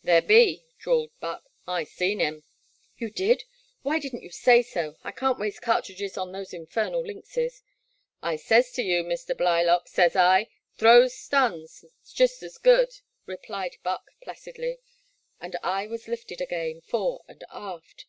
'* 0.00 0.02
There 0.04 0.20
be," 0.20 0.66
drawled 0.78 1.18
Buck,'' 1.20 1.48
I 1.78 1.84
seen 1.84 2.20
him." 2.20 2.44
"You 2.98 3.08
did? 3.08 3.44
Why 3.80 3.98
did 3.98 4.12
n*t 4.12 4.24
you 4.26 4.30
say 4.30 4.60
so 4.60 4.98
I 5.02 5.08
I 5.08 5.12
can't 5.12 5.38
waste 5.40 5.62
cartridges 5.62 6.18
on 6.18 6.32
those 6.32 6.52
infernal 6.52 7.02
lynxes."" 7.02 7.62
I 8.22 8.36
sez 8.36 8.72
to 8.72 8.82
you, 8.82 9.02
Mr. 9.04 9.34
Blylock, 9.34 9.88
sez 9.88 10.14
I, 10.14 10.50
throw 10.76 11.08
stuns, 11.08 11.82
it 11.82 11.92
*s 12.02 12.12
jest 12.12 12.42
as 12.42 12.58
good," 12.58 12.90
replied 13.24 13.78
Buck, 13.82 14.10
placidly; 14.20 14.80
and 15.40 15.56
I 15.62 15.86
was 15.86 16.08
lifted 16.08 16.42
again, 16.42 16.82
fore 16.82 17.22
and 17.26 17.42
aft. 17.50 18.04